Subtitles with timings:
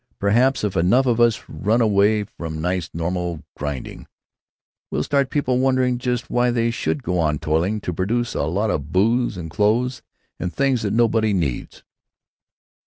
[0.17, 4.07] Perhaps if enough of us run away from nice normal grinding,
[4.89, 8.71] we'll start people wondering just why they should go on toiling to produce a lot
[8.71, 10.01] of booze and clothes
[10.39, 11.83] and things that nobody needs."